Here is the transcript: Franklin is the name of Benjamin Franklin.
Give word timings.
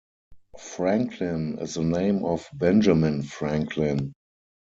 Franklin 0.57 1.59
is 1.59 1.75
the 1.75 1.83
name 1.83 2.25
of 2.25 2.49
Benjamin 2.55 3.21
Franklin. 3.21 4.13